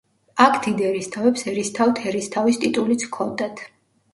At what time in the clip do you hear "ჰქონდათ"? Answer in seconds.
3.11-3.63